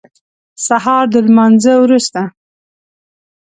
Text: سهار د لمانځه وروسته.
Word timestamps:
سهار 0.65 1.05
د 1.13 1.15
لمانځه 1.27 1.73
وروسته. 1.83 2.21